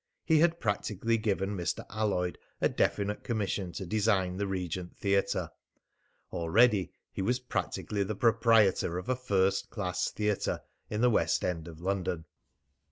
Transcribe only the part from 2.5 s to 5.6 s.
a definite commission to design the Regent Theatre.